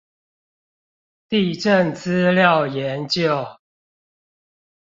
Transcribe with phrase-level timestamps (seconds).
[1.29, 3.59] 地政資料研究